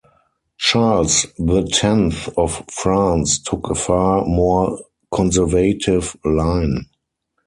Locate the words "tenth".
1.61-2.27